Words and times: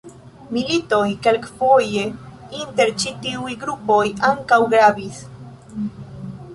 Militoj, 0.55 1.01
kelkfoje 1.27 2.05
inter 2.63 2.95
ĉi 3.03 3.15
tiuj 3.27 3.55
grupoj, 3.67 4.03
ankaŭ 4.33 4.61
gravis. 4.75 5.23